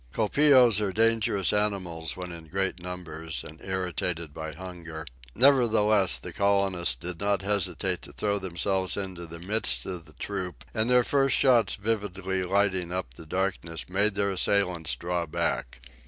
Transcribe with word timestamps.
Colpeos 0.13 0.81
are 0.81 0.91
dangerous 0.91 1.53
animals 1.53 2.17
when 2.17 2.31
in 2.31 2.47
great 2.47 2.79
numbers 2.79 3.43
and 3.43 3.61
irritated 3.63 4.33
by 4.33 4.51
hunger, 4.51 5.05
nevertheless 5.35 6.17
the 6.17 6.33
colonists 6.33 6.95
did 6.95 7.19
not 7.19 7.43
hesitate 7.43 8.01
to 8.01 8.11
throw 8.11 8.39
themselves 8.39 8.97
into 8.97 9.27
the 9.27 9.37
midst 9.37 9.85
of 9.85 10.05
the 10.05 10.13
troop, 10.13 10.65
and 10.73 10.89
their 10.89 11.03
first 11.03 11.37
shots 11.37 11.75
vividly 11.75 12.43
lighting 12.43 12.91
up 12.91 13.13
the 13.13 13.27
darkness 13.27 13.87
made 13.89 14.15
their 14.15 14.31
assailants 14.31 14.95
draw 14.95 15.27
back. 15.27 15.77